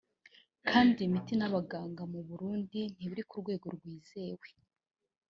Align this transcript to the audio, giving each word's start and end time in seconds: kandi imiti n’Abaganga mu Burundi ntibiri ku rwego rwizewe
kandi 0.69 0.97
imiti 1.07 1.33
n’Abaganga 1.37 2.03
mu 2.13 2.19
Burundi 2.27 2.79
ntibiri 2.95 3.23
ku 3.29 3.35
rwego 3.41 3.65
rwizewe 3.75 4.47